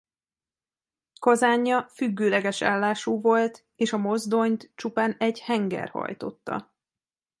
[1.19, 6.73] Kazánja függőleges állású volt és a mozdonyt csupán egy henger hajtotta.